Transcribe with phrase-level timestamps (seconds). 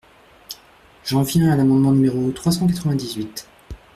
[1.05, 3.47] J’en viens à l’amendement numéro trois cent quatre-vingt-dix-huit.